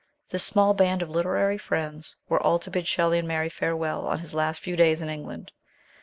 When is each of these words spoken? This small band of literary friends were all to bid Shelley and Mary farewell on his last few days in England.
This 0.29 0.43
small 0.43 0.73
band 0.73 1.03
of 1.03 1.11
literary 1.11 1.59
friends 1.59 2.15
were 2.27 2.41
all 2.41 2.57
to 2.57 2.71
bid 2.71 2.87
Shelley 2.87 3.19
and 3.19 3.27
Mary 3.27 3.49
farewell 3.49 4.07
on 4.07 4.17
his 4.17 4.33
last 4.33 4.59
few 4.59 4.75
days 4.75 4.99
in 4.99 5.09
England. 5.09 5.51